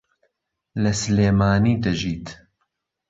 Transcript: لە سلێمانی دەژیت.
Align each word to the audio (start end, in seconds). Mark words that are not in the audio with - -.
لە 0.81 0.91
سلێمانی 1.01 1.75
دەژیت. 1.83 2.27